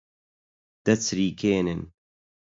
[0.85, 1.79] دەچریکێنن